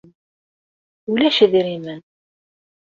Ulac 1.11 1.37
idrimen. 1.45 1.99